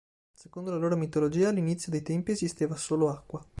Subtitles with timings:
[0.33, 3.47] Secondo la loro mitologia all'inizio dei tempi esisteva solo acqua.